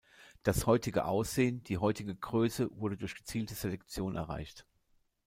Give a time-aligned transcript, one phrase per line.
[0.41, 4.65] Das heutige Aussehen, die heutige Größe wurde durch gezielte Selektion erreicht.